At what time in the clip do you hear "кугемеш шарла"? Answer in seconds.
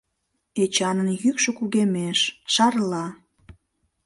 1.57-3.05